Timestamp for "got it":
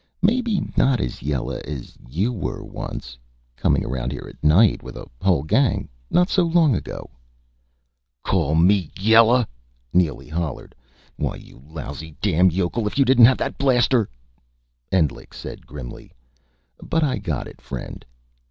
17.19-17.61